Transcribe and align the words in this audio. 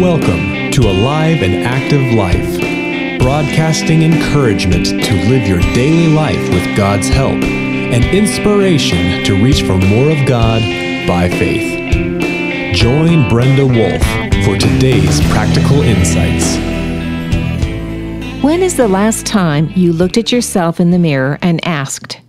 Welcome 0.00 0.70
to 0.70 0.82
Alive 0.82 1.42
and 1.42 1.64
Active 1.64 2.14
Life, 2.14 3.18
broadcasting 3.18 4.04
encouragement 4.04 4.86
to 4.86 5.14
live 5.28 5.48
your 5.48 5.58
daily 5.74 6.06
life 6.14 6.38
with 6.50 6.76
God's 6.76 7.08
help 7.08 7.32
and 7.32 8.04
inspiration 8.04 9.24
to 9.24 9.42
reach 9.42 9.62
for 9.62 9.76
more 9.76 10.12
of 10.12 10.24
God 10.24 10.62
by 11.08 11.28
faith. 11.28 12.76
Join 12.76 13.28
Brenda 13.28 13.66
Wolf 13.66 14.00
for 14.44 14.56
today's 14.56 15.20
practical 15.32 15.82
insights. 15.82 16.54
When 18.40 18.62
is 18.62 18.76
the 18.76 18.86
last 18.86 19.26
time 19.26 19.72
you 19.74 19.92
looked 19.92 20.16
at 20.16 20.30
yourself 20.30 20.78
in 20.78 20.92
the 20.92 20.98
mirror 21.00 21.40
and 21.42 21.58
asked, 21.66 22.20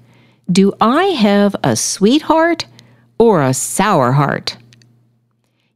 Do 0.51 0.73
I 0.81 1.03
have 1.03 1.55
a 1.63 1.75
sweetheart 1.75 2.65
or 3.19 3.43
a 3.43 3.53
sour 3.53 4.13
heart? 4.13 4.57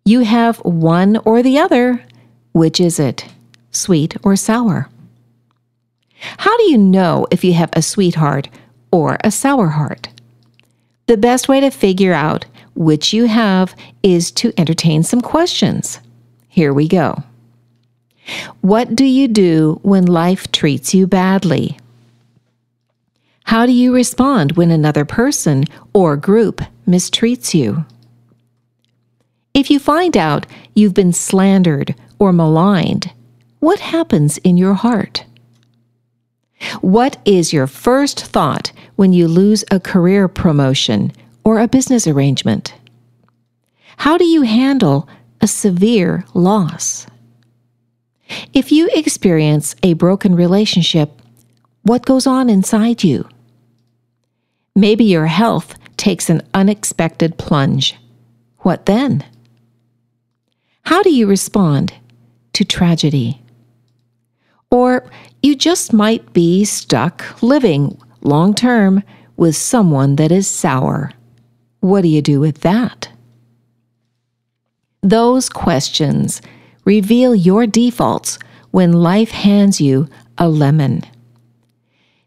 You 0.05 0.21
have 0.21 0.57
one 0.59 1.17
or 1.25 1.41
the 1.41 1.59
other. 1.59 2.03
Which 2.51 2.79
is 2.79 2.99
it, 2.99 3.25
sweet 3.71 4.15
or 4.23 4.35
sour? 4.35 4.89
How 6.37 6.55
do 6.57 6.63
you 6.63 6.77
know 6.77 7.25
if 7.31 7.43
you 7.43 7.53
have 7.53 7.71
a 7.73 7.81
sweetheart 7.81 8.49
or 8.91 9.17
a 9.23 9.31
sour 9.31 9.67
heart? 9.69 10.09
The 11.07 11.17
best 11.17 11.49
way 11.49 11.59
to 11.61 11.69
figure 11.69 12.13
out 12.13 12.45
which 12.75 13.13
you 13.13 13.25
have 13.25 13.75
is 14.01 14.31
to 14.31 14.53
entertain 14.57 15.03
some 15.03 15.21
questions. 15.21 15.99
Here 16.47 16.73
we 16.73 16.87
go. 16.87 17.23
What 18.61 18.95
do 18.95 19.05
you 19.05 19.27
do 19.27 19.79
when 19.83 20.05
life 20.05 20.51
treats 20.51 20.93
you 20.93 21.07
badly? 21.07 21.77
How 23.45 23.65
do 23.65 23.71
you 23.71 23.93
respond 23.93 24.53
when 24.53 24.71
another 24.71 25.05
person 25.05 25.65
or 25.93 26.15
group 26.15 26.61
mistreats 26.87 27.53
you? 27.53 27.85
If 29.53 29.69
you 29.69 29.77
find 29.77 30.17
out 30.17 30.47
you've 30.73 30.95
been 30.95 31.13
slandered 31.13 31.93
or 32.17 32.33
maligned, 32.33 33.11
what 33.59 33.79
happens 33.79 34.39
in 34.39 34.57
your 34.57 34.73
heart? 34.73 35.25
What 36.81 37.17
is 37.23 37.53
your 37.53 37.67
first 37.67 38.25
thought 38.25 38.71
when 38.95 39.13
you 39.13 39.27
lose 39.27 39.63
a 39.69 39.79
career 39.79 40.27
promotion 40.27 41.11
or 41.43 41.59
a 41.59 41.67
business 41.67 42.07
arrangement? 42.07 42.73
How 43.97 44.17
do 44.17 44.25
you 44.25 44.41
handle 44.41 45.07
a 45.39 45.47
severe 45.47 46.25
loss? 46.33 47.05
If 48.53 48.71
you 48.71 48.89
experience 48.95 49.75
a 49.83 49.93
broken 49.93 50.33
relationship, 50.33 51.21
what 51.83 52.05
goes 52.05 52.25
on 52.25 52.49
inside 52.49 53.03
you? 53.03 53.27
Maybe 54.75 55.03
your 55.03 55.27
health 55.27 55.77
takes 55.95 56.29
an 56.29 56.41
unexpected 56.55 57.37
plunge. 57.37 57.95
What 58.59 58.87
then? 58.87 59.23
How 60.83 61.01
do 61.01 61.09
you 61.09 61.27
respond 61.27 61.93
to 62.53 62.65
tragedy? 62.65 63.41
Or 64.69 65.09
you 65.41 65.55
just 65.55 65.93
might 65.93 66.33
be 66.33 66.65
stuck 66.65 67.41
living 67.41 67.97
long 68.21 68.53
term 68.53 69.03
with 69.37 69.55
someone 69.55 70.17
that 70.17 70.31
is 70.31 70.47
sour. 70.47 71.11
What 71.79 72.01
do 72.01 72.07
you 72.07 72.21
do 72.21 72.39
with 72.39 72.61
that? 72.61 73.09
Those 75.01 75.49
questions 75.49 76.41
reveal 76.85 77.33
your 77.33 77.65
defaults 77.65 78.37
when 78.71 78.93
life 78.93 79.31
hands 79.31 79.79
you 79.79 80.07
a 80.37 80.47
lemon. 80.47 81.03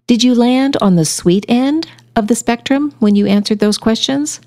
Did 0.06 0.22
you 0.22 0.34
land 0.34 0.76
on 0.80 0.96
the 0.96 1.04
sweet 1.04 1.44
end 1.48 1.88
of 2.14 2.28
the 2.28 2.34
spectrum 2.34 2.94
when 3.00 3.16
you 3.16 3.26
answered 3.26 3.58
those 3.58 3.78
questions? 3.78 4.40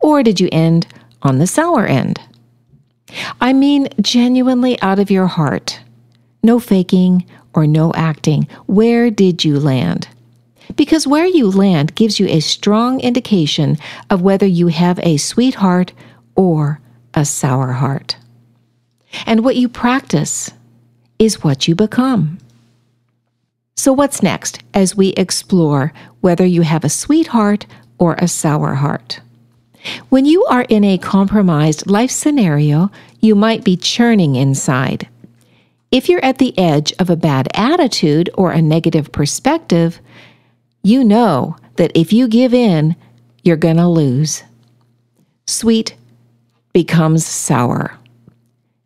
Or 0.00 0.22
did 0.22 0.40
you 0.40 0.48
end 0.52 0.86
on 1.22 1.38
the 1.38 1.46
sour 1.46 1.86
end? 1.86 2.20
I 3.40 3.52
mean, 3.52 3.88
genuinely 4.00 4.80
out 4.82 4.98
of 4.98 5.10
your 5.10 5.26
heart. 5.26 5.80
No 6.42 6.58
faking 6.58 7.26
or 7.54 7.66
no 7.66 7.92
acting. 7.94 8.48
Where 8.66 9.10
did 9.10 9.44
you 9.44 9.58
land? 9.58 10.08
Because 10.76 11.06
where 11.06 11.26
you 11.26 11.50
land 11.50 11.94
gives 11.94 12.20
you 12.20 12.26
a 12.28 12.40
strong 12.40 13.00
indication 13.00 13.76
of 14.08 14.22
whether 14.22 14.46
you 14.46 14.68
have 14.68 14.98
a 15.02 15.16
sweetheart 15.16 15.92
or 16.36 16.80
a 17.14 17.24
sour 17.24 17.72
heart. 17.72 18.16
And 19.26 19.44
what 19.44 19.56
you 19.56 19.68
practice 19.68 20.52
is 21.18 21.42
what 21.42 21.66
you 21.66 21.74
become. 21.74 22.38
So, 23.76 23.92
what's 23.92 24.22
next 24.22 24.62
as 24.74 24.94
we 24.94 25.08
explore 25.10 25.92
whether 26.20 26.44
you 26.44 26.62
have 26.62 26.84
a 26.84 26.88
sweetheart 26.90 27.66
or 27.98 28.14
a 28.18 28.28
sour 28.28 28.74
heart? 28.74 29.20
When 30.08 30.24
you 30.24 30.44
are 30.46 30.66
in 30.68 30.84
a 30.84 30.98
compromised 30.98 31.86
life 31.86 32.10
scenario, 32.10 32.90
you 33.20 33.34
might 33.34 33.64
be 33.64 33.76
churning 33.76 34.36
inside. 34.36 35.08
If 35.90 36.08
you're 36.08 36.24
at 36.24 36.38
the 36.38 36.56
edge 36.58 36.92
of 36.98 37.10
a 37.10 37.16
bad 37.16 37.48
attitude 37.54 38.30
or 38.34 38.52
a 38.52 38.62
negative 38.62 39.10
perspective, 39.10 40.00
you 40.82 41.04
know 41.04 41.56
that 41.76 41.92
if 41.94 42.12
you 42.12 42.28
give 42.28 42.54
in, 42.54 42.94
you're 43.42 43.56
going 43.56 43.76
to 43.76 43.88
lose. 43.88 44.44
Sweet 45.46 45.96
becomes 46.72 47.26
sour. 47.26 47.98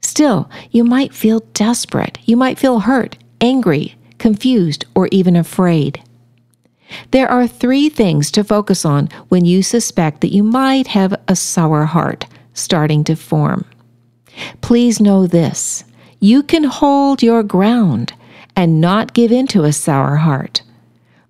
Still, 0.01 0.49
you 0.71 0.85
might 0.85 1.13
feel 1.13 1.41
desperate. 1.55 2.19
You 2.25 2.37
might 2.37 2.59
feel 2.59 2.81
hurt, 2.81 3.17
angry, 3.41 3.97
confused, 4.19 4.87
or 4.95 5.09
even 5.11 5.37
afraid. 5.37 6.03
There 7.11 7.31
are 7.31 7.47
three 7.47 7.89
things 7.89 8.31
to 8.33 8.45
focus 8.45 8.85
on 8.85 9.09
when 9.29 9.45
you 9.45 9.63
suspect 9.63 10.21
that 10.21 10.33
you 10.33 10.43
might 10.43 10.89
have 10.89 11.15
a 11.29 11.37
sour 11.37 11.85
heart 11.85 12.27
starting 12.53 13.05
to 13.05 13.17
form. 13.17 13.65
Please 14.61 15.01
know 15.01 15.27
this 15.27 15.85
you 16.21 16.43
can 16.43 16.65
hold 16.65 17.23
your 17.23 17.43
ground 17.43 18.15
and 18.57 18.81
not 18.81 19.13
give 19.13 19.31
in 19.31 19.47
to 19.49 19.65
a 19.65 19.73
sour 19.73 20.17
heart. 20.17 20.63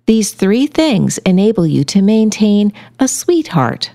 These 0.05 0.33
three 0.33 0.67
things 0.67 1.17
enable 1.19 1.65
you 1.65 1.83
to 1.85 2.01
maintain 2.01 2.71
a 2.99 3.07
sweet 3.07 3.49
heart. 3.49 3.91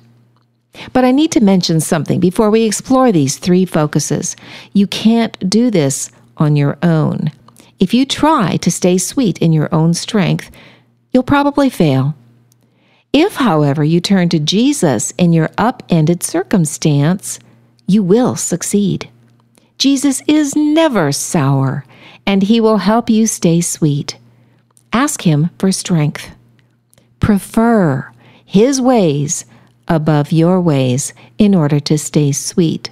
But 0.92 1.04
I 1.04 1.10
need 1.12 1.32
to 1.32 1.40
mention 1.40 1.80
something 1.80 2.20
before 2.20 2.50
we 2.50 2.64
explore 2.64 3.12
these 3.12 3.38
three 3.38 3.64
focuses. 3.64 4.36
You 4.72 4.86
can't 4.86 5.48
do 5.48 5.70
this 5.70 6.10
on 6.36 6.56
your 6.56 6.78
own. 6.82 7.30
If 7.78 7.94
you 7.94 8.04
try 8.04 8.56
to 8.58 8.70
stay 8.70 8.98
sweet 8.98 9.38
in 9.38 9.52
your 9.52 9.72
own 9.74 9.94
strength, 9.94 10.50
you'll 11.12 11.22
probably 11.22 11.70
fail. 11.70 12.14
If, 13.12 13.36
however, 13.36 13.82
you 13.82 14.00
turn 14.00 14.28
to 14.28 14.38
Jesus 14.38 15.12
in 15.18 15.32
your 15.32 15.50
upended 15.58 16.22
circumstance, 16.22 17.40
you 17.86 18.02
will 18.02 18.36
succeed. 18.36 19.10
Jesus 19.78 20.22
is 20.28 20.54
never 20.54 21.10
sour, 21.10 21.84
and 22.26 22.42
he 22.42 22.60
will 22.60 22.78
help 22.78 23.10
you 23.10 23.26
stay 23.26 23.60
sweet. 23.60 24.16
Ask 24.92 25.22
him 25.22 25.50
for 25.58 25.72
strength. 25.72 26.30
Prefer 27.18 28.12
his 28.44 28.80
ways 28.80 29.44
above 29.88 30.30
your 30.30 30.60
ways 30.60 31.12
in 31.38 31.54
order 31.54 31.80
to 31.80 31.98
stay 31.98 32.30
sweet. 32.32 32.90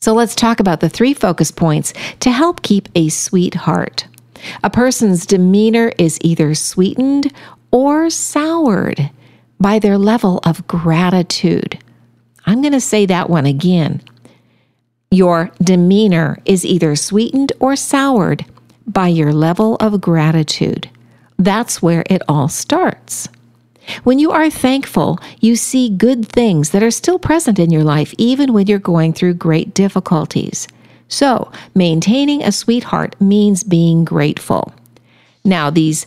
So 0.00 0.14
let's 0.14 0.34
talk 0.34 0.60
about 0.60 0.80
the 0.80 0.88
three 0.88 1.12
focus 1.12 1.50
points 1.50 1.92
to 2.20 2.30
help 2.30 2.62
keep 2.62 2.88
a 2.94 3.08
sweet 3.08 3.54
heart. 3.54 4.06
A 4.62 4.70
person's 4.70 5.26
demeanor 5.26 5.92
is 5.98 6.18
either 6.22 6.54
sweetened 6.54 7.32
or 7.70 8.10
soured 8.10 9.10
by 9.60 9.78
their 9.78 9.98
level 9.98 10.40
of 10.44 10.66
gratitude. 10.66 11.78
I'm 12.46 12.62
going 12.62 12.72
to 12.72 12.80
say 12.80 13.06
that 13.06 13.28
one 13.28 13.46
again. 13.46 14.02
Your 15.10 15.50
demeanor 15.62 16.38
is 16.44 16.64
either 16.64 16.96
sweetened 16.96 17.52
or 17.60 17.76
soured 17.76 18.44
by 18.86 19.08
your 19.08 19.32
level 19.32 19.76
of 19.76 20.00
gratitude. 20.00 20.88
That's 21.38 21.82
where 21.82 22.04
it 22.10 22.22
all 22.28 22.48
starts. 22.48 23.28
When 24.04 24.18
you 24.18 24.30
are 24.32 24.50
thankful, 24.50 25.18
you 25.40 25.56
see 25.56 25.88
good 25.88 26.26
things 26.28 26.70
that 26.70 26.82
are 26.82 26.90
still 26.90 27.18
present 27.18 27.58
in 27.58 27.70
your 27.70 27.84
life, 27.84 28.14
even 28.18 28.52
when 28.52 28.66
you're 28.66 28.78
going 28.78 29.12
through 29.12 29.34
great 29.34 29.72
difficulties. 29.72 30.68
So, 31.08 31.50
maintaining 31.74 32.42
a 32.42 32.52
sweetheart 32.52 33.18
means 33.20 33.64
being 33.64 34.04
grateful. 34.04 34.72
Now, 35.44 35.70
these 35.70 36.06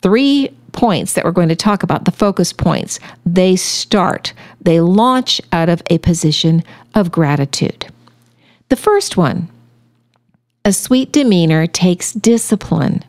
three 0.00 0.50
points 0.72 1.14
that 1.14 1.24
we're 1.24 1.32
going 1.32 1.48
to 1.48 1.56
talk 1.56 1.82
about, 1.82 2.04
the 2.04 2.12
focus 2.12 2.52
points, 2.52 3.00
they 3.26 3.56
start, 3.56 4.32
they 4.60 4.80
launch 4.80 5.40
out 5.52 5.68
of 5.68 5.82
a 5.90 5.98
position 5.98 6.62
of 6.94 7.10
gratitude. 7.10 7.86
The 8.68 8.76
first 8.76 9.16
one 9.16 9.48
a 10.64 10.72
sweet 10.72 11.12
demeanor 11.12 11.66
takes 11.66 12.12
discipline. 12.12 13.02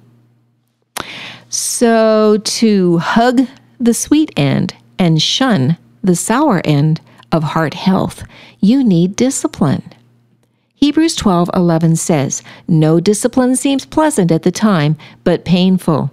So, 1.49 2.37
to 2.37 2.99
hug 2.99 3.47
the 3.79 3.93
sweet 3.93 4.31
end 4.37 4.73
and 4.97 5.21
shun 5.21 5.77
the 6.03 6.15
sour 6.15 6.61
end 6.63 7.01
of 7.31 7.43
heart 7.43 7.73
health, 7.73 8.23
you 8.59 8.83
need 8.83 9.15
discipline. 9.15 9.83
Hebrews 10.79 11.15
12:11 11.17 11.97
says, 11.97 12.41
"No 12.65 13.01
discipline 13.01 13.57
seems 13.57 13.85
pleasant 13.85 14.31
at 14.31 14.43
the 14.43 14.51
time, 14.51 14.95
but 15.25 15.43
painful. 15.43 16.09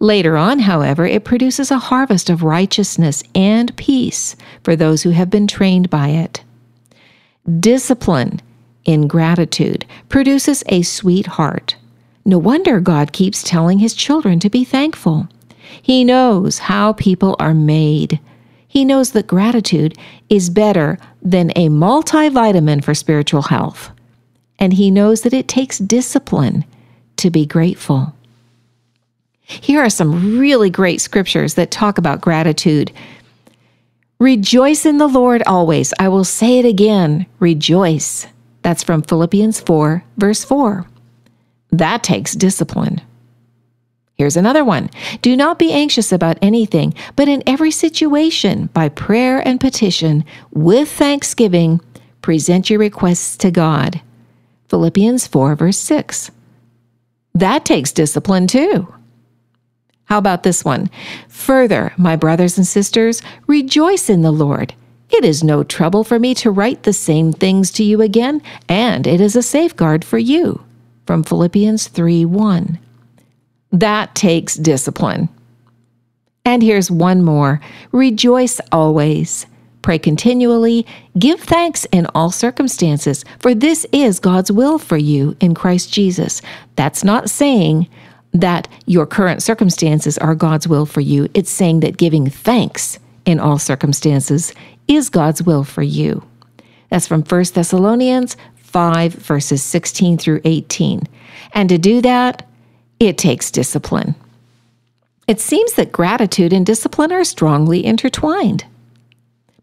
Later 0.00 0.36
on, 0.36 0.60
however, 0.60 1.06
it 1.06 1.22
produces 1.24 1.70
a 1.70 1.78
harvest 1.78 2.28
of 2.28 2.42
righteousness 2.42 3.22
and 3.36 3.74
peace 3.76 4.34
for 4.64 4.74
those 4.74 5.02
who 5.02 5.10
have 5.10 5.30
been 5.30 5.46
trained 5.46 5.90
by 5.90 6.08
it." 6.08 6.42
Discipline 7.60 8.40
in 8.84 9.06
gratitude 9.06 9.84
produces 10.08 10.64
a 10.66 10.82
sweet 10.82 11.26
heart. 11.38 11.76
No 12.24 12.36
wonder 12.36 12.80
God 12.80 13.12
keeps 13.12 13.44
telling 13.44 13.78
his 13.78 13.94
children 13.94 14.40
to 14.40 14.50
be 14.50 14.64
thankful. 14.64 15.28
He 15.80 16.02
knows 16.02 16.58
how 16.58 16.94
people 16.94 17.36
are 17.38 17.54
made. 17.54 18.18
He 18.66 18.84
knows 18.84 19.12
that 19.12 19.28
gratitude 19.28 19.96
is 20.28 20.50
better 20.50 20.98
than 21.22 21.52
a 21.54 21.68
multivitamin 21.68 22.82
for 22.82 22.94
spiritual 22.94 23.42
health. 23.42 23.90
And 24.60 24.74
he 24.74 24.90
knows 24.90 25.22
that 25.22 25.32
it 25.32 25.48
takes 25.48 25.78
discipline 25.78 26.64
to 27.16 27.30
be 27.30 27.46
grateful. 27.46 28.14
Here 29.40 29.80
are 29.80 29.90
some 29.90 30.38
really 30.38 30.70
great 30.70 31.00
scriptures 31.00 31.54
that 31.54 31.72
talk 31.72 31.98
about 31.98 32.20
gratitude. 32.20 32.92
Rejoice 34.20 34.86
in 34.86 34.98
the 34.98 35.08
Lord 35.08 35.42
always. 35.44 35.92
I 35.98 36.08
will 36.08 36.24
say 36.24 36.58
it 36.58 36.64
again 36.64 37.26
rejoice. 37.40 38.26
That's 38.62 38.84
from 38.84 39.02
Philippians 39.02 39.60
4, 39.60 40.04
verse 40.18 40.44
4. 40.44 40.86
That 41.72 42.02
takes 42.02 42.34
discipline. 42.34 43.00
Here's 44.14 44.36
another 44.36 44.64
one 44.64 44.90
Do 45.22 45.34
not 45.34 45.58
be 45.58 45.72
anxious 45.72 46.12
about 46.12 46.38
anything, 46.42 46.94
but 47.16 47.26
in 47.26 47.42
every 47.46 47.70
situation, 47.70 48.66
by 48.74 48.90
prayer 48.90 49.40
and 49.48 49.58
petition, 49.58 50.24
with 50.52 50.90
thanksgiving, 50.92 51.80
present 52.20 52.68
your 52.68 52.78
requests 52.78 53.38
to 53.38 53.50
God. 53.50 54.02
Philippians 54.70 55.26
4, 55.26 55.56
verse 55.56 55.78
6. 55.78 56.30
That 57.34 57.64
takes 57.64 57.90
discipline 57.90 58.46
too. 58.46 58.94
How 60.04 60.16
about 60.18 60.44
this 60.44 60.64
one? 60.64 60.88
Further, 61.28 61.92
my 61.96 62.14
brothers 62.14 62.56
and 62.56 62.64
sisters, 62.64 63.20
rejoice 63.48 64.08
in 64.08 64.22
the 64.22 64.30
Lord. 64.30 64.74
It 65.10 65.24
is 65.24 65.42
no 65.42 65.64
trouble 65.64 66.04
for 66.04 66.20
me 66.20 66.34
to 66.36 66.52
write 66.52 66.84
the 66.84 66.92
same 66.92 67.32
things 67.32 67.72
to 67.72 67.82
you 67.82 68.00
again, 68.00 68.42
and 68.68 69.08
it 69.08 69.20
is 69.20 69.34
a 69.34 69.42
safeguard 69.42 70.04
for 70.04 70.18
you. 70.18 70.62
From 71.04 71.24
Philippians 71.24 71.88
3 71.88 72.24
1. 72.24 72.78
That 73.72 74.14
takes 74.14 74.54
discipline. 74.54 75.28
And 76.44 76.62
here's 76.62 76.92
one 76.92 77.24
more 77.24 77.60
rejoice 77.90 78.60
always. 78.70 79.46
Pray 79.82 79.98
continually, 79.98 80.86
give 81.18 81.40
thanks 81.40 81.86
in 81.86 82.06
all 82.14 82.30
circumstances, 82.30 83.24
for 83.38 83.54
this 83.54 83.86
is 83.92 84.20
God's 84.20 84.52
will 84.52 84.78
for 84.78 84.96
you 84.96 85.36
in 85.40 85.54
Christ 85.54 85.92
Jesus. 85.92 86.42
That's 86.76 87.02
not 87.02 87.30
saying 87.30 87.88
that 88.32 88.68
your 88.86 89.06
current 89.06 89.42
circumstances 89.42 90.18
are 90.18 90.34
God's 90.34 90.68
will 90.68 90.86
for 90.86 91.00
you. 91.00 91.28
It's 91.34 91.50
saying 91.50 91.80
that 91.80 91.96
giving 91.96 92.28
thanks 92.28 92.98
in 93.24 93.40
all 93.40 93.58
circumstances 93.58 94.52
is 94.86 95.08
God's 95.08 95.42
will 95.42 95.64
for 95.64 95.82
you. 95.82 96.22
That's 96.90 97.06
from 97.06 97.22
1 97.22 97.44
Thessalonians 97.54 98.36
5, 98.56 99.14
verses 99.14 99.62
16 99.62 100.18
through 100.18 100.40
18. 100.44 101.02
And 101.52 101.68
to 101.68 101.78
do 101.78 102.00
that, 102.02 102.46
it 102.98 103.16
takes 103.16 103.50
discipline. 103.50 104.14
It 105.26 105.40
seems 105.40 105.74
that 105.74 105.92
gratitude 105.92 106.52
and 106.52 106.66
discipline 106.66 107.12
are 107.12 107.24
strongly 107.24 107.84
intertwined. 107.84 108.64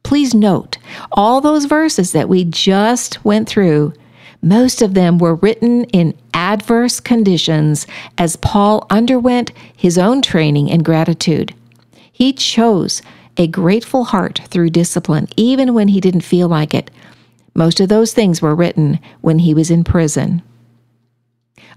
Please 0.08 0.34
note, 0.34 0.78
all 1.12 1.42
those 1.42 1.66
verses 1.66 2.14
that 2.14 2.30
we 2.30 2.46
just 2.46 3.26
went 3.26 3.50
through, 3.50 3.92
most 4.42 4.82
of 4.82 4.94
them 4.94 5.18
were 5.18 5.36
written 5.36 5.84
in 5.84 6.18
adverse 6.34 7.02
conditions 7.02 7.86
as 8.18 8.38
Paul 8.38 8.88
underwent 8.90 9.52
his 9.76 9.98
own 9.98 10.22
training 10.22 10.70
in 10.70 10.82
gratitude. 10.82 11.54
He 12.10 12.32
chose 12.32 13.02
a 13.36 13.48
grateful 13.48 14.06
heart 14.06 14.40
through 14.46 14.70
discipline, 14.70 15.28
even 15.36 15.74
when 15.74 15.90
he 15.90 16.00
didn't 16.00 16.22
feel 16.22 16.48
like 16.48 16.74
it. 16.74 16.90
Most 17.54 17.82
of 17.82 17.90
those 17.90 18.14
things 18.14 18.42
were 18.42 18.56
written 18.56 19.02
when 19.20 19.40
he 19.40 19.54
was 19.54 19.70
in 19.70 19.84
prison. 19.84 20.42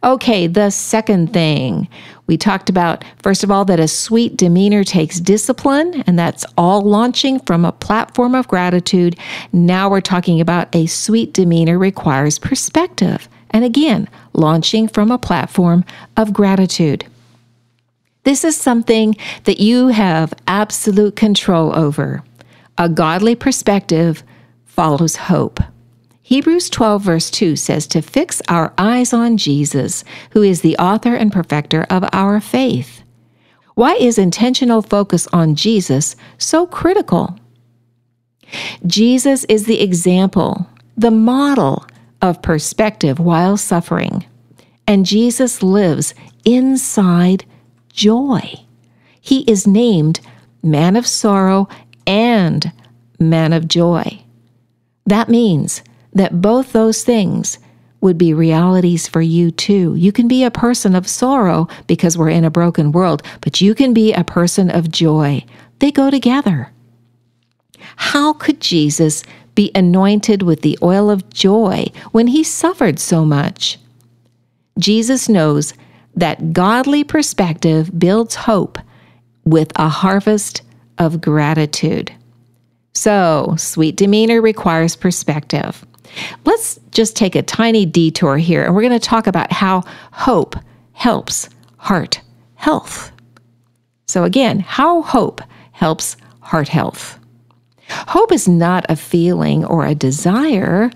Okay, 0.03 0.47
the 0.47 0.71
second 0.71 1.35
thing 1.35 1.87
we 2.27 2.39
talked 2.39 2.71
about, 2.71 3.05
first 3.23 3.45
of 3.45 3.51
all, 3.51 3.67
that 3.67 3.79
a 3.79 3.87
sweet 3.87 4.35
demeanor 4.35 4.83
takes 4.83 5.21
discipline, 5.21 6.03
and 6.07 6.19
that's 6.19 6.47
all 6.57 6.81
launching 6.81 7.39
from 7.41 7.67
a 7.67 7.73
platform 7.73 8.35
of 8.35 8.49
gratitude. 8.49 9.19
Now 9.53 9.91
we're 9.91 10.01
talking 10.01 10.41
about 10.41 10.75
a 10.75 10.87
sweet 10.87 11.35
demeanor 11.35 11.79
requires 11.79 12.39
perspective. 12.39 13.29
And 13.51 13.63
again, 13.63 14.09
launching 14.33 14.89
from 14.89 15.11
a 15.11 15.19
platform 15.19 15.85
of 16.17 16.33
gratitude. 16.33 17.05
This 18.23 18.43
is 18.43 18.57
something 18.57 19.17
that 19.45 19.61
you 19.61 19.89
have 19.89 20.33
absolute 20.47 21.17
control 21.17 21.77
over. 21.77 22.23
A 22.79 22.89
godly 22.89 23.35
perspective 23.35 24.23
follows 24.65 25.17
hope. 25.17 25.61
Hebrews 26.31 26.71
12, 26.71 27.03
verse 27.03 27.29
2 27.29 27.57
says 27.57 27.89
to 27.89 28.01
fix 28.01 28.41
our 28.47 28.73
eyes 28.79 29.13
on 29.13 29.37
Jesus, 29.37 30.05
who 30.31 30.43
is 30.43 30.61
the 30.61 30.77
author 30.79 31.17
and 31.17 31.33
perfecter 31.33 31.89
of 31.91 32.09
our 32.13 32.39
faith. 32.39 33.03
Why 33.75 33.95
is 33.97 34.17
intentional 34.17 34.81
focus 34.81 35.27
on 35.33 35.57
Jesus 35.57 36.15
so 36.39 36.69
critical? 36.69 37.37
Jesus 38.87 39.43
is 39.47 39.67
the 39.67 39.81
example, 39.81 40.69
the 40.97 41.11
model 41.11 41.85
of 42.23 42.43
perspective 42.43 43.19
while 43.19 43.57
suffering. 43.57 44.25
And 44.87 45.05
Jesus 45.05 45.65
lives 45.65 46.15
inside 46.45 47.45
joy. 47.93 48.55
He 49.21 49.41
is 49.51 49.67
named 49.67 50.21
Man 50.63 50.95
of 50.95 51.09
Sorrow 51.09 51.69
and 52.07 52.71
Man 53.19 53.53
of 53.53 53.67
Joy. 53.67 54.23
That 55.07 55.29
means 55.29 55.83
that 56.13 56.41
both 56.41 56.73
those 56.73 57.05
things 57.05 57.59
would 58.01 58.17
be 58.17 58.33
realities 58.33 59.07
for 59.07 59.21
you 59.21 59.51
too. 59.51 59.95
You 59.95 60.13
can 60.13 60.27
be 60.27 60.43
a 60.45 60.51
person 60.51 60.95
of 60.95 61.09
sorrow 61.09 61.69
because 61.87 62.17
we're 62.17 62.31
in 62.31 62.45
a 62.45 62.51
broken 62.51 62.93
world, 62.93 63.23
but 63.41 63.61
you 63.61 63.75
can 63.75 63.93
be 63.93 64.13
a 64.13 64.25
person 64.25 64.71
of 64.71 64.91
joy. 64.91 65.45
They 65.81 65.91
go 65.91 66.11
together. 66.11 66.73
How 67.97 68.33
could 68.33 68.61
Jesus 68.61 69.23
be 69.55 69.71
anointed 69.75 70.43
with 70.43 70.63
the 70.63 70.79
oil 70.83 71.11
of 71.11 71.29
joy 71.31 71.87
when 72.13 72.29
he 72.29 72.43
suffered 72.43 72.99
so 72.99 73.25
much? 73.25 73.79
Jesus 74.79 75.29
knows 75.29 75.75
that 76.15 76.53
godly 76.53 77.05
perspective 77.05 77.99
builds 77.99 78.35
hope 78.35 78.79
with 79.45 79.73
a 79.77 79.89
harvest 79.89 80.63
of 80.99 81.21
gratitude. 81.21 82.13
So, 82.95 83.55
sweet 83.57 83.97
demeanor 83.97 84.41
requires 84.41 84.97
perspective. 84.97 85.85
Let's 86.45 86.79
just 86.91 87.17
take 87.17 87.35
a 87.35 87.43
tiny 87.43 87.87
detour 87.87 88.37
here 88.37 88.65
and 88.65 88.75
we're 88.75 88.83
going 88.83 88.99
to 88.99 88.99
talk 88.99 89.27
about 89.27 89.53
how 89.53 89.83
hope 90.13 90.57
helps 90.93 91.49
heart 91.77 92.21
health. 92.55 93.13
So, 94.07 94.25
again, 94.25 94.61
how 94.61 95.03
hope 95.03 95.41
helps 95.73 96.17
heart 96.41 96.69
health. 96.69 97.19
Hope 97.89 98.33
is 98.33 98.49
not 98.49 98.87
a 98.89 98.97
feeling 98.97 99.65
or 99.65 99.87
a 99.87 99.95
desire. 99.95 100.91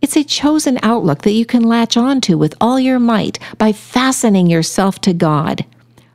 It's 0.00 0.16
a 0.16 0.24
chosen 0.24 0.78
outlook 0.82 1.22
that 1.22 1.32
you 1.32 1.44
can 1.44 1.62
latch 1.62 1.96
onto 1.96 2.38
with 2.38 2.54
all 2.60 2.78
your 2.78 2.98
might 2.98 3.38
by 3.58 3.72
fastening 3.72 4.48
yourself 4.48 5.00
to 5.00 5.12
God. 5.12 5.64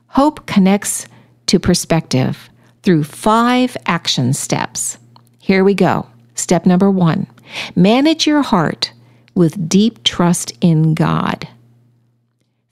Hope 0.08 0.46
connects 0.46 1.08
to 1.48 1.60
perspective 1.60 2.50
through 2.84 3.04
five 3.04 3.76
action 3.86 4.34
steps. 4.34 4.98
Here 5.40 5.64
we 5.64 5.74
go. 5.74 6.08
Step 6.36 6.66
number 6.66 6.90
one 6.90 7.28
manage 7.76 8.28
your 8.28 8.42
heart 8.42 8.92
with 9.36 9.70
deep 9.70 10.04
trust 10.04 10.54
in 10.62 10.94
God. 10.94 11.48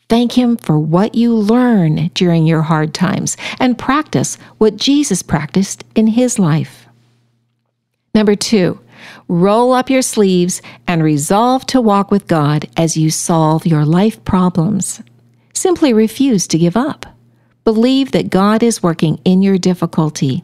Thank 0.09 0.33
Him 0.33 0.57
for 0.57 0.77
what 0.77 1.15
you 1.15 1.33
learn 1.33 2.09
during 2.13 2.45
your 2.45 2.63
hard 2.63 2.93
times 2.93 3.38
and 3.59 3.77
practice 3.77 4.35
what 4.57 4.75
Jesus 4.75 5.21
practiced 5.21 5.85
in 5.95 6.07
His 6.07 6.38
life. 6.38 6.85
Number 8.13 8.35
two, 8.35 8.79
roll 9.29 9.71
up 9.71 9.89
your 9.89 10.01
sleeves 10.01 10.61
and 10.85 11.01
resolve 11.01 11.65
to 11.67 11.79
walk 11.79 12.11
with 12.11 12.27
God 12.27 12.67
as 12.75 12.97
you 12.97 13.09
solve 13.09 13.65
your 13.65 13.85
life 13.85 14.23
problems. 14.25 15.01
Simply 15.53 15.93
refuse 15.93 16.45
to 16.47 16.57
give 16.57 16.75
up. 16.75 17.05
Believe 17.63 18.11
that 18.11 18.29
God 18.29 18.63
is 18.63 18.83
working 18.83 19.19
in 19.23 19.41
your 19.41 19.57
difficulty. 19.57 20.43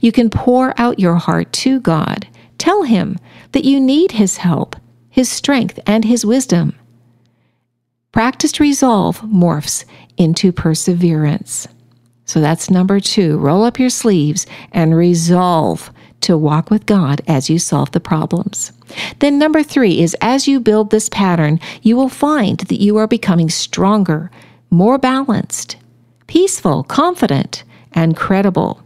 You 0.00 0.10
can 0.10 0.30
pour 0.30 0.74
out 0.76 0.98
your 0.98 1.16
heart 1.16 1.52
to 1.52 1.80
God. 1.80 2.26
Tell 2.56 2.82
Him 2.82 3.16
that 3.52 3.64
you 3.64 3.80
need 3.80 4.12
His 4.12 4.38
help, 4.38 4.76
His 5.10 5.28
strength, 5.28 5.78
and 5.86 6.04
His 6.04 6.24
wisdom. 6.24 6.74
Practiced 8.12 8.60
resolve 8.60 9.20
morphs 9.20 9.84
into 10.16 10.52
perseverance. 10.52 11.68
So 12.24 12.40
that's 12.40 12.70
number 12.70 13.00
two. 13.00 13.38
Roll 13.38 13.64
up 13.64 13.78
your 13.78 13.90
sleeves 13.90 14.46
and 14.72 14.96
resolve 14.96 15.90
to 16.20 16.36
walk 16.36 16.70
with 16.70 16.86
God 16.86 17.22
as 17.26 17.48
you 17.48 17.58
solve 17.58 17.92
the 17.92 18.00
problems. 18.00 18.72
Then, 19.20 19.38
number 19.38 19.62
three 19.62 20.00
is 20.00 20.16
as 20.20 20.48
you 20.48 20.60
build 20.60 20.90
this 20.90 21.08
pattern, 21.08 21.60
you 21.82 21.96
will 21.96 22.08
find 22.08 22.58
that 22.60 22.80
you 22.80 22.96
are 22.96 23.06
becoming 23.06 23.50
stronger, 23.50 24.30
more 24.70 24.98
balanced, 24.98 25.76
peaceful, 26.26 26.82
confident, 26.84 27.64
and 27.92 28.16
credible. 28.16 28.82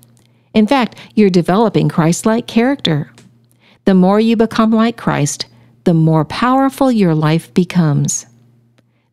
In 0.54 0.66
fact, 0.66 0.97
you're 1.14 1.31
developing 1.31 1.88
Christ 1.88 2.26
like 2.26 2.47
character. 2.47 3.12
The 3.84 3.94
more 3.94 4.20
you 4.20 4.36
become 4.36 4.70
like 4.70 4.96
Christ, 4.96 5.46
the 5.84 5.94
more 5.94 6.24
powerful 6.24 6.92
your 6.92 7.14
life 7.14 7.52
becomes. 7.54 8.26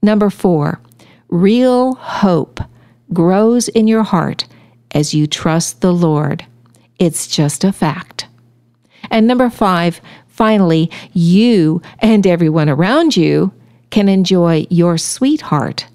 Number 0.02 0.30
four, 0.30 0.80
real 1.30 1.96
hope 1.96 2.60
grows 3.12 3.68
in 3.70 3.88
your 3.88 4.04
heart 4.04 4.46
as 4.92 5.14
you 5.14 5.28
trust 5.28 5.82
the 5.82 5.94
Lord. 5.94 6.46
It's 7.00 7.28
just 7.28 7.64
a 7.64 7.72
fact. 7.72 8.28
And 9.10 9.26
number 9.26 9.50
five, 9.50 10.02
finally, 10.28 10.92
you 11.14 11.82
and 12.00 12.28
everyone 12.28 12.70
around 12.70 13.18
you 13.18 13.52
can 13.90 14.08
enjoy 14.08 14.68
your 14.70 14.98
sweetheart 14.98 15.88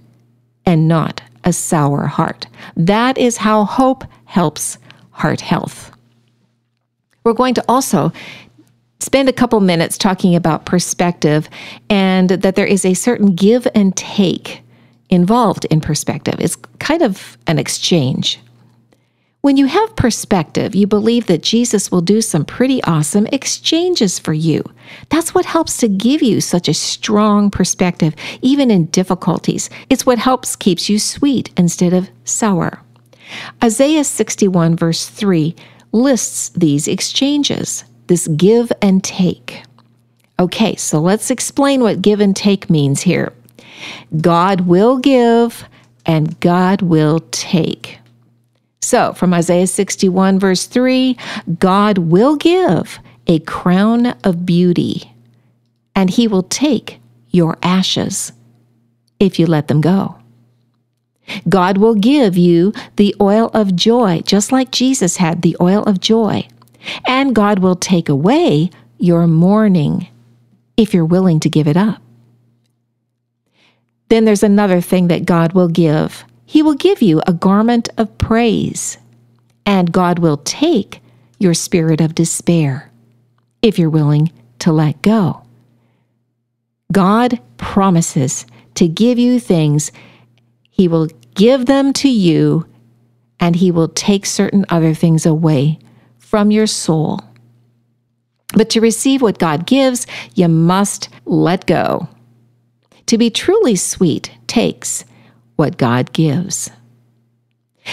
and 0.66 0.88
not 0.88 1.22
a 1.44 1.52
sour 1.52 2.06
heart. 2.06 2.46
That 2.76 3.18
is 3.18 3.36
how 3.36 3.64
hope 3.64 4.04
helps 4.24 4.78
heart 5.10 5.40
health. 5.40 5.92
We're 7.22 7.34
going 7.34 7.54
to 7.54 7.64
also 7.68 8.12
spend 9.00 9.28
a 9.28 9.32
couple 9.32 9.60
minutes 9.60 9.98
talking 9.98 10.34
about 10.34 10.66
perspective 10.66 11.48
and 11.90 12.30
that 12.30 12.54
there 12.54 12.66
is 12.66 12.84
a 12.84 12.94
certain 12.94 13.34
give 13.34 13.66
and 13.74 13.96
take 13.96 14.62
involved 15.10 15.64
in 15.66 15.80
perspective. 15.80 16.36
It's 16.38 16.56
kind 16.78 17.02
of 17.02 17.36
an 17.46 17.58
exchange. 17.58 18.40
When 19.42 19.58
you 19.58 19.66
have 19.66 19.94
perspective, 19.96 20.74
you 20.74 20.86
believe 20.86 21.26
that 21.26 21.42
Jesus 21.42 21.92
will 21.92 22.00
do 22.00 22.22
some 22.22 22.46
pretty 22.46 22.82
awesome 22.84 23.26
exchanges 23.26 24.18
for 24.18 24.32
you. 24.32 24.64
That's 25.10 25.34
what 25.34 25.44
helps 25.44 25.76
to 25.78 25.88
give 25.88 26.22
you 26.22 26.40
such 26.40 26.66
a 26.66 26.72
strong 26.72 27.50
perspective, 27.50 28.14
even 28.40 28.70
in 28.70 28.86
difficulties. 28.86 29.68
It's 29.90 30.06
what 30.06 30.18
helps 30.18 30.56
keeps 30.56 30.88
you 30.88 30.98
sweet 30.98 31.50
instead 31.58 31.92
of 31.92 32.08
sour. 32.24 32.80
Isaiah 33.62 34.04
61, 34.04 34.76
verse 34.76 35.10
3, 35.10 35.54
lists 35.92 36.48
these 36.56 36.88
exchanges, 36.88 37.84
this 38.06 38.28
give 38.28 38.72
and 38.82 39.02
take. 39.02 39.62
Okay, 40.38 40.74
so 40.76 41.00
let's 41.00 41.30
explain 41.30 41.82
what 41.82 42.02
give 42.02 42.20
and 42.20 42.34
take 42.34 42.68
means 42.68 43.02
here. 43.02 43.32
God 44.20 44.62
will 44.62 44.98
give 44.98 45.64
and 46.06 46.38
God 46.40 46.82
will 46.82 47.20
take. 47.30 47.98
So, 48.80 49.14
from 49.14 49.32
Isaiah 49.32 49.66
61, 49.66 50.38
verse 50.38 50.66
3, 50.66 51.16
God 51.58 51.98
will 51.98 52.36
give 52.36 52.98
a 53.26 53.38
crown 53.40 54.08
of 54.24 54.44
beauty, 54.44 55.10
and 55.96 56.10
he 56.10 56.28
will 56.28 56.42
take 56.42 57.00
your 57.30 57.56
ashes 57.62 58.32
if 59.18 59.38
you 59.38 59.46
let 59.46 59.68
them 59.68 59.80
go. 59.80 60.16
God 61.48 61.78
will 61.78 61.94
give 61.94 62.36
you 62.36 62.74
the 62.96 63.14
oil 63.20 63.50
of 63.54 63.74
joy, 63.74 64.20
just 64.26 64.52
like 64.52 64.70
Jesus 64.70 65.16
had 65.16 65.40
the 65.40 65.56
oil 65.60 65.82
of 65.84 66.00
joy. 66.00 66.46
And 67.06 67.34
God 67.34 67.58
will 67.58 67.76
take 67.76 68.08
away 68.08 68.70
your 68.98 69.26
mourning 69.26 70.08
if 70.76 70.94
you're 70.94 71.04
willing 71.04 71.40
to 71.40 71.50
give 71.50 71.68
it 71.68 71.76
up. 71.76 72.00
Then 74.08 74.24
there's 74.24 74.42
another 74.42 74.80
thing 74.80 75.08
that 75.08 75.24
God 75.24 75.52
will 75.52 75.68
give 75.68 76.24
he 76.46 76.62
will 76.62 76.74
give 76.74 77.02
you 77.02 77.20
a 77.26 77.32
garment 77.32 77.88
of 77.96 78.16
praise, 78.18 78.98
and 79.66 79.90
God 79.92 80.18
will 80.18 80.36
take 80.38 81.00
your 81.38 81.54
spirit 81.54 82.00
of 82.00 82.14
despair 82.14 82.90
if 83.62 83.78
you're 83.78 83.90
willing 83.90 84.30
to 84.60 84.72
let 84.72 85.02
go. 85.02 85.42
God 86.92 87.40
promises 87.56 88.46
to 88.74 88.86
give 88.86 89.18
you 89.18 89.40
things. 89.40 89.90
He 90.70 90.86
will 90.86 91.08
give 91.34 91.66
them 91.66 91.92
to 91.94 92.08
you, 92.08 92.66
and 93.40 93.56
He 93.56 93.70
will 93.70 93.88
take 93.88 94.26
certain 94.26 94.64
other 94.68 94.94
things 94.94 95.26
away 95.26 95.78
from 96.34 96.50
your 96.50 96.66
soul. 96.66 97.20
But 98.54 98.68
to 98.70 98.80
receive 98.80 99.22
what 99.22 99.38
God 99.38 99.66
gives, 99.66 100.04
you 100.34 100.48
must 100.48 101.08
let 101.26 101.64
go. 101.64 102.08
To 103.06 103.16
be 103.16 103.30
truly 103.30 103.76
sweet 103.76 104.32
takes 104.48 105.04
what 105.54 105.76
God 105.76 106.12
gives. 106.12 106.72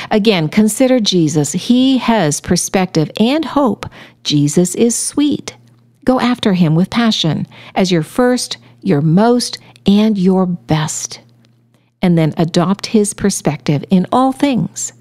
Again, 0.10 0.50
consider 0.50 1.00
Jesus. 1.00 1.52
He 1.52 2.00
has 2.00 2.42
perspective 2.42 3.12
and 3.20 3.46
hope. 3.46 3.86
Jesus 4.24 4.74
is 4.74 4.98
sweet. 4.98 5.56
Go 6.04 6.20
after 6.20 6.54
him 6.54 6.74
with 6.74 6.90
passion 6.90 7.46
as 7.76 7.92
your 7.92 8.02
first, 8.02 8.58
your 8.82 9.02
most, 9.02 9.60
and 9.86 10.18
your 10.18 10.48
best. 10.48 11.20
And 12.02 12.18
then 12.18 12.34
adopt 12.38 12.88
his 12.88 13.14
perspective 13.14 13.86
in 13.92 14.08
all 14.12 14.32
things. 14.32 14.94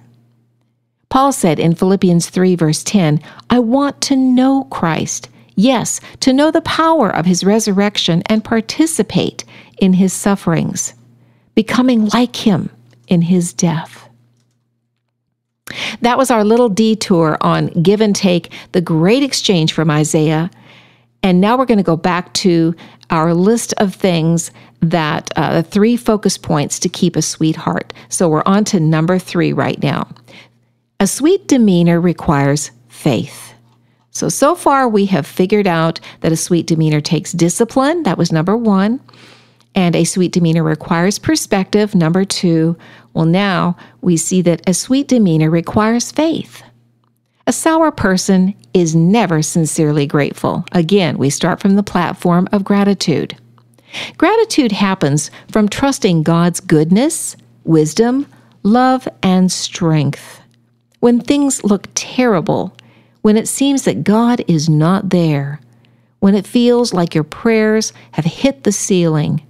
Paul 1.11 1.33
said 1.33 1.59
in 1.59 1.75
Philippians 1.75 2.31
3, 2.31 2.55
verse 2.55 2.83
10, 2.83 3.21
I 3.50 3.59
want 3.59 4.00
to 4.02 4.17
know 4.17 4.64
Christ. 4.71 5.29
Yes, 5.57 6.00
to 6.21 6.33
know 6.33 6.50
the 6.50 6.62
power 6.62 7.14
of 7.14 7.26
his 7.26 7.45
resurrection 7.45 8.23
and 8.26 8.43
participate 8.43 9.45
in 9.79 9.93
his 9.93 10.12
sufferings 10.12 10.95
becoming 11.55 12.07
like 12.07 12.37
him 12.37 12.71
in 13.09 13.21
his 13.21 13.52
death. 13.52 14.09
That 16.00 16.17
was 16.17 16.31
our 16.31 16.45
little 16.45 16.69
detour 16.69 17.37
on 17.43 17.67
give 17.83 18.00
and 18.00 18.17
take, 18.17 18.50
the 18.73 18.81
great 18.81 19.23
exchange 19.23 19.73
from 19.73 19.90
Isaiah. 19.90 20.50
And 21.23 21.40
now 21.40 21.59
we're 21.59 21.67
going 21.67 21.79
to 21.79 21.85
go 21.85 21.97
back 21.97 22.33
to 22.35 22.75
our 23.11 23.35
list 23.35 23.75
of 23.76 23.95
things 23.95 24.50
that 24.81 25.31
uh, 25.37 25.55
the 25.55 25.62
three 25.62 25.97
focus 25.97 26.38
points 26.38 26.79
to 26.79 26.88
keep 26.88 27.14
a 27.14 27.21
sweetheart. 27.21 27.93
So 28.09 28.29
we're 28.29 28.43
on 28.47 28.64
to 28.67 28.81
number 28.81 29.19
three 29.19 29.52
right 29.52 29.83
now. 29.83 30.09
A 31.00 31.07
sweet 31.07 31.49
demeanor 31.49 31.99
requires 31.99 32.73
faith. 32.88 33.54
So, 34.11 34.28
so 34.28 34.54
far 34.54 34.87
we 34.87 35.07
have 35.07 35.26
figured 35.26 35.66
out 35.66 35.99
that 36.21 36.30
a 36.30 36.37
sweet 36.37 36.66
demeanor 36.66 37.00
takes 37.00 37.33
discipline. 37.33 38.02
That 38.02 38.19
was 38.19 38.30
number 38.30 38.54
one. 38.54 39.00
And 39.75 39.97
a 39.97 40.04
sweet 40.04 40.33
demeanor 40.33 40.62
requires 40.62 41.19
perspective. 41.19 41.95
Number 41.95 42.26
two, 42.26 42.76
well, 43.14 43.25
now 43.25 43.78
we 44.02 44.19
see 44.19 44.42
that 44.42 44.69
a 44.69 44.75
sweet 44.75 45.09
demeanor 45.09 45.49
requires 45.49 46.12
faith. 46.12 46.62
A 47.47 47.52
sour 47.52 47.90
person 47.90 48.54
is 48.75 48.95
never 48.95 49.40
sincerely 49.40 50.07
grateful. 50.07 50.66
Again, 50.73 51.16
we 51.16 51.30
start 51.30 51.61
from 51.61 51.76
the 51.76 51.83
platform 51.83 52.47
of 52.52 52.62
gratitude. 52.62 53.35
Gratitude 54.19 54.73
happens 54.73 55.30
from 55.50 55.66
trusting 55.66 56.25
God's 56.25 56.61
goodness, 56.61 57.37
wisdom, 57.64 58.26
love, 58.62 59.09
and 59.23 59.50
strength. 59.50 60.39
When 61.00 61.21
things 61.21 61.64
look 61.64 61.88
terrible, 61.95 62.76
when 63.23 63.37
it 63.37 63.49
seems 63.49 63.85
that 63.85 64.04
God 64.04 64.45
is 64.47 64.69
not 64.69 65.11
there, 65.11 65.61
when 66.21 66.35
it 66.35 66.47
feels 66.47 66.92
like 66.95 67.14
your 67.14 67.25
prayers 67.25 67.92
have 68.12 68.25
hit 68.26 68.64
the 68.64 68.73
ceiling, 68.73 69.42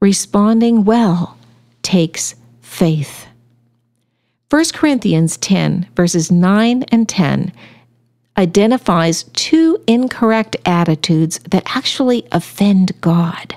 responding 0.00 0.84
well 0.84 1.36
takes 1.82 2.34
faith. 2.62 3.26
1 4.50 4.64
Corinthians 4.72 5.36
10, 5.36 5.88
verses 5.94 6.30
9 6.30 6.84
and 6.84 7.06
10, 7.06 7.52
identifies 8.38 9.24
two 9.34 9.82
incorrect 9.86 10.56
attitudes 10.64 11.38
that 11.50 11.76
actually 11.76 12.26
offend 12.32 12.98
God. 13.02 13.56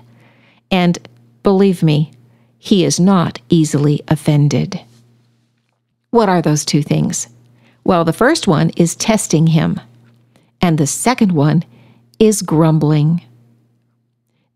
And 0.70 0.98
believe 1.44 1.82
me, 1.82 2.12
He 2.58 2.84
is 2.84 3.00
not 3.00 3.40
easily 3.50 4.02
offended. 4.10 4.82
What 6.12 6.30
are 6.30 6.42
those 6.42 6.64
two 6.64 6.84
things? 6.84 7.28
Well, 7.84 8.06
the 8.06 8.14
first 8.14 8.48
one 8.48 8.70
is 8.72 8.96
testing 8.96 9.48
Him, 9.48 9.80
and 10.62 10.78
the 10.78 10.88
second 10.88 11.32
one 11.32 11.64
is 12.20 12.42
grumbling. 12.42 13.22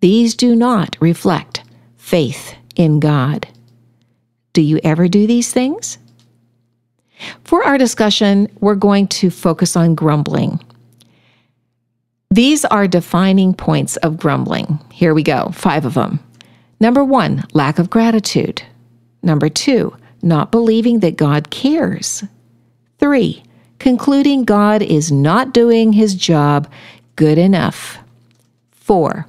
These 0.02 0.36
do 0.36 0.56
not 0.56 0.98
reflect 1.00 1.64
faith 1.98 2.54
in 2.76 3.00
God. 3.00 3.48
Do 4.54 4.62
you 4.62 4.80
ever 4.84 5.08
do 5.08 5.26
these 5.26 5.52
things? 5.52 5.98
For 7.44 7.64
our 7.64 7.78
discussion, 7.78 8.50
we're 8.60 8.76
going 8.76 9.08
to 9.08 9.30
focus 9.30 9.76
on 9.76 9.96
grumbling. 9.96 10.60
These 12.30 12.66
are 12.66 12.88
defining 12.88 13.54
points 13.54 13.96
of 13.98 14.18
grumbling. 14.18 14.80
Here 14.92 15.14
we 15.14 15.24
go, 15.24 15.50
five 15.54 15.86
of 15.86 15.94
them. 15.94 16.20
Number 16.80 17.04
one, 17.04 17.46
lack 17.54 17.80
of 17.80 17.90
gratitude. 17.90 18.62
Number 19.24 19.48
two, 19.48 19.96
not 20.26 20.52
believing 20.52 21.00
that 21.00 21.16
God 21.18 21.50
cares. 21.52 22.24
Three, 23.00 23.44
concluding 23.80 24.44
God 24.44 24.82
is 24.82 25.12
not 25.12 25.54
doing 25.54 25.94
his 25.94 26.16
job 26.16 26.70
good 27.16 27.38
enough. 27.38 28.00
Four, 28.72 29.28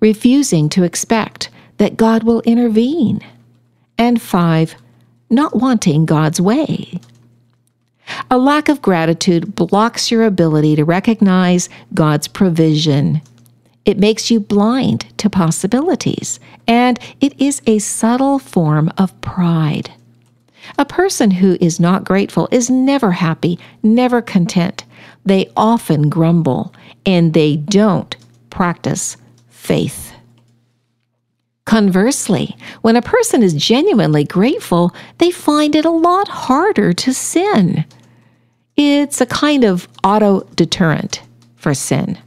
refusing 0.00 0.68
to 0.70 0.84
expect 0.84 1.50
that 1.78 1.96
God 1.96 2.22
will 2.22 2.40
intervene. 2.42 3.20
And 3.98 4.20
five, 4.20 4.76
not 5.30 5.56
wanting 5.56 6.06
God's 6.06 6.40
way. 6.40 7.00
A 8.30 8.38
lack 8.38 8.68
of 8.68 8.82
gratitude 8.82 9.54
blocks 9.54 10.10
your 10.10 10.24
ability 10.24 10.76
to 10.76 10.84
recognize 10.84 11.68
God's 11.92 12.28
provision. 12.28 13.20
It 13.84 13.98
makes 13.98 14.30
you 14.30 14.40
blind 14.40 15.06
to 15.18 15.30
possibilities, 15.30 16.38
and 16.66 16.98
it 17.20 17.40
is 17.40 17.62
a 17.66 17.78
subtle 17.78 18.38
form 18.38 18.92
of 18.98 19.18
pride. 19.20 19.92
A 20.78 20.84
person 20.84 21.30
who 21.30 21.56
is 21.60 21.80
not 21.80 22.04
grateful 22.04 22.48
is 22.50 22.70
never 22.70 23.12
happy, 23.12 23.58
never 23.82 24.22
content. 24.22 24.84
They 25.24 25.50
often 25.56 26.08
grumble, 26.08 26.74
and 27.04 27.34
they 27.34 27.56
don't 27.56 28.14
practice 28.50 29.16
faith. 29.48 30.12
Conversely, 31.64 32.56
when 32.82 32.94
a 32.94 33.02
person 33.02 33.42
is 33.42 33.52
genuinely 33.52 34.24
grateful, 34.24 34.94
they 35.18 35.32
find 35.32 35.74
it 35.74 35.84
a 35.84 35.90
lot 35.90 36.28
harder 36.28 36.92
to 36.92 37.12
sin. 37.12 37.84
It's 38.76 39.20
a 39.20 39.26
kind 39.26 39.64
of 39.64 39.88
auto 40.04 40.42
deterrent 40.54 41.22
for 41.56 41.74
sin. 41.74 42.18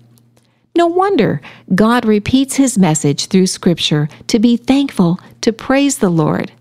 No 0.75 0.87
wonder 0.87 1.41
God 1.73 2.05
repeats 2.05 2.55
his 2.55 2.77
message 2.77 3.27
through 3.27 3.47
Scripture 3.47 4.09
to 4.27 4.39
be 4.39 4.57
thankful, 4.57 5.19
to 5.41 5.53
praise 5.53 5.99
the 5.99 6.09
Lord, 6.09 6.51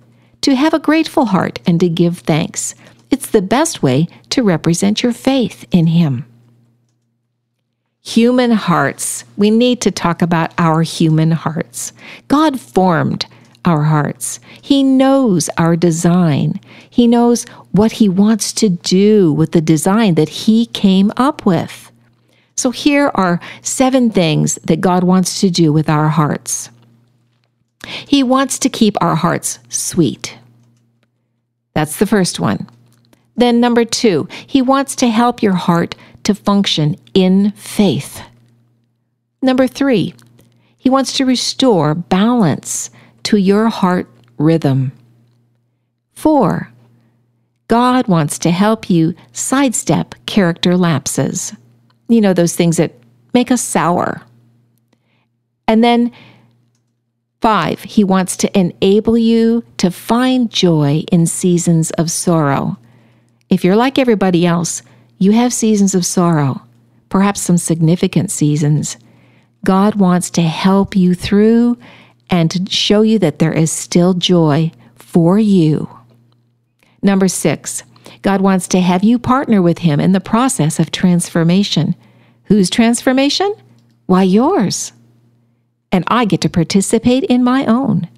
to 0.43 0.55
have 0.55 0.75
a 0.75 0.79
grateful 0.79 1.27
heart, 1.27 1.59
and 1.67 1.81
to 1.81 1.89
give 1.89 2.19
thanks. 2.19 2.75
It's 3.11 3.31
the 3.31 3.43
best 3.43 3.83
way 3.83 4.09
to 4.31 4.43
represent 4.43 5.03
your 5.03 5.13
faith 5.13 5.65
in 5.71 5.89
Him. 5.89 6.25
Human 8.03 8.53
hearts. 8.53 9.25
We 9.37 9.51
need 9.51 9.81
to 9.83 9.91
talk 9.91 10.23
about 10.23 10.53
our 10.59 10.83
human 10.83 11.31
hearts. 11.33 11.93
God 12.29 12.61
formed 12.61 13.27
our 13.65 13.83
hearts. 13.83 14.41
He 14.63 14.83
knows 14.83 15.51
our 15.59 15.77
design. 15.77 16.61
He 16.89 17.07
knows 17.07 17.45
what 17.73 17.93
He 17.93 18.09
wants 18.09 18.53
to 18.55 18.69
do 18.69 19.33
with 19.33 19.53
the 19.53 19.61
design 19.61 20.15
that 20.15 20.29
He 20.29 20.67
came 20.67 21.13
up 21.17 21.45
with. 21.45 21.91
So 22.57 22.71
here 22.71 23.11
are 23.15 23.41
seven 23.63 24.11
things 24.11 24.57
that 24.65 24.81
God 24.81 25.05
wants 25.05 25.41
to 25.41 25.51
do 25.51 25.73
with 25.73 25.89
our 25.89 26.09
hearts. 26.09 26.71
He 27.87 28.23
wants 28.23 28.59
to 28.61 28.69
keep 28.69 28.97
our 29.01 29.15
hearts 29.15 29.59
sweet. 29.69 30.37
That's 31.75 31.99
the 31.99 32.07
first 32.07 32.41
one. 32.41 32.69
Then, 33.37 33.61
number 33.61 33.85
two, 33.85 34.29
He 34.47 34.63
wants 34.63 34.97
to 34.97 35.09
help 35.09 35.43
your 35.43 35.55
heart 35.55 35.95
to 36.25 36.35
function 36.35 36.97
in 37.15 37.53
faith. 37.53 38.21
Number 39.41 39.67
three, 39.67 40.15
he 40.77 40.91
wants 40.91 41.15
to 41.15 41.25
restore 41.25 41.95
balance 41.95 42.91
to 43.25 43.37
your 43.37 43.69
heart 43.69 44.09
rhythm. 44.37 44.93
Four, 46.13 46.73
God 47.69 48.09
wants 48.09 48.39
to 48.41 48.51
help 48.51 48.91
you 48.91 49.15
sidestep 49.33 50.15
character 50.27 50.77
lapses. 50.77 51.55
You 52.09 52.21
know, 52.21 52.33
those 52.33 52.57
things 52.57 52.79
that 52.79 52.93
make 53.35 53.51
us 53.51 53.63
sour. 53.63 54.23
And 55.67 55.85
then 55.85 56.11
five, 57.41 57.83
he 57.83 58.05
wants 58.05 58.37
to 58.39 58.59
enable 58.59 59.17
you 59.17 59.65
to 59.79 59.91
find 59.91 60.51
joy 60.51 61.05
in 61.13 61.27
seasons 61.27 61.91
of 61.93 62.11
sorrow. 62.11 62.77
If 63.49 63.65
you're 63.65 63.77
like 63.77 63.99
everybody 63.99 64.47
else, 64.47 64.83
you 65.19 65.33
have 65.33 65.53
seasons 65.53 65.95
of 65.95 66.07
sorrow, 66.07 66.63
perhaps 67.09 67.41
some 67.41 67.59
significant 67.59 68.31
seasons. 68.31 68.97
God 69.65 69.97
wants 69.97 70.31
to 70.31 70.43
help 70.43 70.95
you 70.95 71.15
through 71.15 71.79
and 72.31 72.51
to 72.51 72.71
show 72.71 73.03
you 73.03 73.19
that 73.21 73.39
there 73.39 73.53
is 73.53 73.73
still 73.73 74.15
joy 74.15 74.71
for 74.95 75.39
you. 75.39 75.89
Number 77.03 77.29
six, 77.29 77.83
God 78.23 78.41
wants 78.41 78.69
to 78.69 78.81
have 78.81 79.05
you 79.05 79.19
partner 79.19 79.63
with 79.63 79.79
Him 79.79 80.01
in 80.01 80.13
the 80.13 80.21
process 80.21 80.79
of 80.79 80.91
transformation. 80.91 81.95
Whose 82.45 82.71
transformation? 82.71 83.55
Why, 84.07 84.23
yours. 84.23 84.93
And 85.91 86.05
I 86.09 86.25
get 86.25 86.41
to 86.43 86.49
participate 86.49 87.25
in 87.25 87.43
my 87.43 87.65
own. 87.67 88.09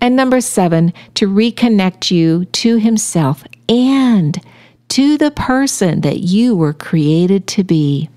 And 0.00 0.16
number 0.16 0.40
seven, 0.40 0.92
to 1.14 1.28
reconnect 1.28 2.10
you 2.10 2.44
to 2.46 2.76
Himself 2.76 3.44
and 3.68 4.40
to 4.88 5.16
the 5.16 5.30
person 5.30 6.02
that 6.02 6.20
you 6.20 6.54
were 6.54 6.72
created 6.72 7.46
to 7.48 7.64
be. 7.64 8.08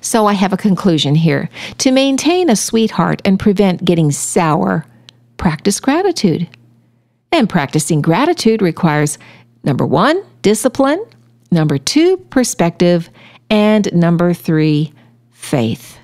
So 0.00 0.26
I 0.26 0.34
have 0.34 0.52
a 0.52 0.58
conclusion 0.58 1.14
here. 1.14 1.48
To 1.78 1.90
maintain 1.90 2.50
a 2.50 2.56
sweetheart 2.56 3.22
and 3.24 3.40
prevent 3.40 3.84
getting 3.84 4.12
sour, 4.12 4.86
practice 5.36 5.80
gratitude. 5.80 6.48
And 7.32 7.48
practicing 7.48 8.02
gratitude 8.02 8.62
requires 8.62 9.18
number 9.64 9.86
one, 9.86 10.22
discipline, 10.42 11.04
number 11.50 11.78
two, 11.78 12.18
perspective, 12.30 13.10
and 13.50 13.92
number 13.92 14.34
three, 14.34 14.92
faith. 15.30 15.97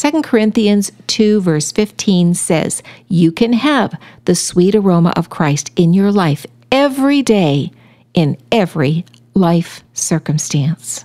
2 0.00 0.22
Corinthians 0.22 0.90
2, 1.08 1.42
verse 1.42 1.72
15 1.72 2.32
says, 2.32 2.82
You 3.08 3.30
can 3.30 3.52
have 3.52 3.92
the 4.24 4.34
sweet 4.34 4.74
aroma 4.74 5.12
of 5.14 5.28
Christ 5.28 5.70
in 5.76 5.92
your 5.92 6.10
life 6.10 6.46
every 6.72 7.20
day 7.20 7.70
in 8.14 8.38
every 8.50 9.04
life 9.34 9.84
circumstance. 9.92 11.04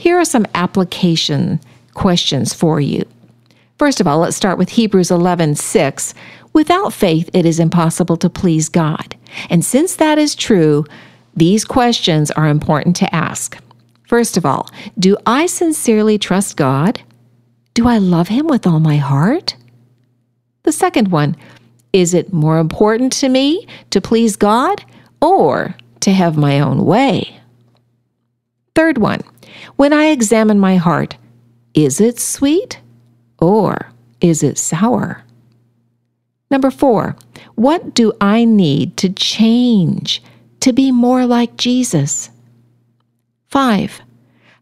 Here 0.00 0.18
are 0.18 0.24
some 0.24 0.48
application 0.56 1.60
questions 1.94 2.52
for 2.52 2.80
you. 2.80 3.06
First 3.78 4.00
of 4.00 4.08
all, 4.08 4.18
let's 4.18 4.36
start 4.36 4.58
with 4.58 4.70
Hebrews 4.70 5.12
11 5.12 5.54
6. 5.54 6.12
Without 6.52 6.92
faith, 6.92 7.30
it 7.32 7.46
is 7.46 7.60
impossible 7.60 8.16
to 8.16 8.28
please 8.28 8.68
God. 8.68 9.14
And 9.48 9.64
since 9.64 9.94
that 9.94 10.18
is 10.18 10.34
true, 10.34 10.84
these 11.36 11.64
questions 11.64 12.32
are 12.32 12.48
important 12.48 12.96
to 12.96 13.14
ask. 13.14 13.62
First 14.08 14.36
of 14.36 14.44
all, 14.44 14.68
do 14.98 15.16
I 15.24 15.46
sincerely 15.46 16.18
trust 16.18 16.56
God? 16.56 17.00
Do 17.78 17.86
I 17.86 17.98
love 17.98 18.26
Him 18.26 18.48
with 18.48 18.66
all 18.66 18.80
my 18.80 18.96
heart? 18.96 19.54
The 20.64 20.72
second 20.72 21.12
one, 21.12 21.36
is 21.92 22.12
it 22.12 22.32
more 22.32 22.58
important 22.58 23.12
to 23.20 23.28
me 23.28 23.68
to 23.90 24.00
please 24.00 24.34
God 24.34 24.84
or 25.22 25.76
to 26.00 26.10
have 26.10 26.36
my 26.36 26.58
own 26.58 26.84
way. 26.84 27.40
Third 28.74 28.98
one, 28.98 29.20
when 29.76 29.92
I 29.92 30.06
examine 30.06 30.58
my 30.58 30.74
heart, 30.74 31.16
is 31.72 32.00
it 32.00 32.18
sweet 32.18 32.80
or 33.38 33.92
is 34.20 34.42
it 34.42 34.58
sour? 34.58 35.22
Number 36.50 36.72
four, 36.72 37.14
what 37.54 37.94
do 37.94 38.12
I 38.20 38.44
need 38.44 38.96
to 38.96 39.08
change 39.08 40.20
to 40.62 40.72
be 40.72 40.90
more 40.90 41.26
like 41.26 41.56
Jesus? 41.56 42.30
Five, 43.46 44.00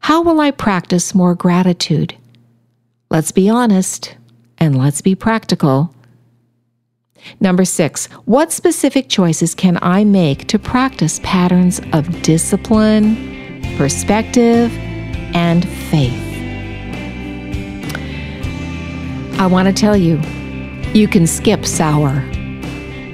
how 0.01 0.21
will 0.21 0.39
I 0.39 0.51
practice 0.51 1.15
more 1.15 1.35
gratitude? 1.35 2.15
Let's 3.09 3.31
be 3.31 3.49
honest 3.49 4.17
and 4.59 4.77
let's 4.77 5.01
be 5.01 5.15
practical. 5.15 5.95
Number 7.41 7.65
six, 7.65 8.07
what 8.25 8.53
specific 8.53 9.09
choices 9.09 9.55
can 9.55 9.79
I 9.81 10.05
make 10.05 10.49
to 10.49 10.59
practice 10.59 11.21
patterns 11.23 11.81
of 11.93 12.23
discipline, 12.23 13.77
perspective, 13.77 14.73
and 15.35 15.69
faith? 15.69 16.23
I 19.39 19.47
want 19.47 19.69
to 19.69 19.75
tell 19.75 19.97
you, 19.97 20.21
you 20.93 21.07
can 21.07 21.27
skip 21.27 21.65
sour 21.65 22.25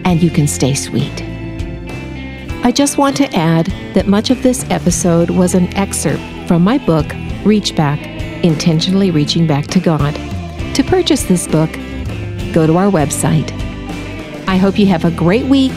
and 0.04 0.22
you 0.22 0.30
can 0.30 0.46
stay 0.46 0.74
sweet. 0.74 1.22
I 2.64 2.72
just 2.72 2.96
want 2.96 3.16
to 3.18 3.34
add 3.34 3.66
that 3.94 4.06
much 4.06 4.30
of 4.30 4.42
this 4.42 4.64
episode 4.70 5.30
was 5.30 5.54
an 5.54 5.74
excerpt 5.74 6.22
from 6.46 6.62
my 6.62 6.78
book, 6.78 7.06
Reach 7.44 7.74
Back 7.74 8.11
Intentionally 8.42 9.10
Reaching 9.10 9.46
Back 9.46 9.66
to 9.68 9.80
God. 9.80 10.14
To 10.74 10.82
purchase 10.82 11.24
this 11.24 11.46
book, 11.46 11.70
go 12.52 12.66
to 12.66 12.76
our 12.76 12.90
website, 12.90 13.50
I 14.46 14.56
hope 14.56 14.78
you 14.78 14.86
have 14.86 15.04
a 15.04 15.10
great 15.10 15.46
week. 15.46 15.72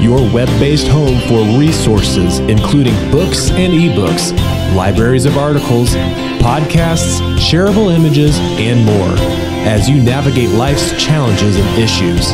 your 0.00 0.18
web 0.32 0.48
based 0.58 0.88
home 0.88 1.20
for 1.28 1.40
resources 1.58 2.38
including 2.40 2.94
books 3.10 3.50
and 3.50 3.72
ebooks, 3.72 4.32
libraries 4.74 5.26
of 5.26 5.36
articles, 5.36 5.94
podcasts, 6.40 7.20
shareable 7.36 7.94
images, 7.94 8.38
and 8.58 8.84
more 8.84 9.14
as 9.66 9.88
you 9.88 10.02
navigate 10.02 10.48
life's 10.50 10.90
challenges 11.02 11.56
and 11.56 11.78
issues. 11.78 12.28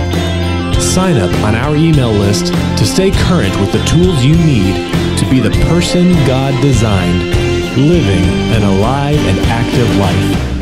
Sign 0.83 1.17
up 1.17 1.33
on 1.43 1.55
our 1.55 1.75
email 1.75 2.13
list 2.13 2.47
to 2.79 2.87
stay 2.87 3.11
current 3.11 3.55
with 3.61 3.73
the 3.73 3.85
tools 3.85 4.25
you 4.25 4.37
need 4.37 4.75
to 5.19 5.29
be 5.31 5.41
the 5.41 5.51
person 5.69 6.13
God 6.27 6.61
designed, 6.63 7.23
living 7.77 8.25
an 8.55 8.63
alive 8.63 9.19
and 9.19 9.39
active 9.47 9.97
life. 9.97 10.56